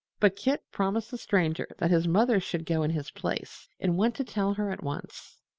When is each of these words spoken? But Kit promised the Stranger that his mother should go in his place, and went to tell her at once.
But 0.19 0.35
Kit 0.35 0.63
promised 0.71 1.11
the 1.11 1.17
Stranger 1.19 1.67
that 1.77 1.91
his 1.91 2.07
mother 2.07 2.39
should 2.39 2.65
go 2.65 2.81
in 2.81 2.89
his 2.89 3.11
place, 3.11 3.69
and 3.79 3.97
went 3.97 4.15
to 4.15 4.23
tell 4.23 4.55
her 4.55 4.71
at 4.71 4.81
once. 4.81 5.37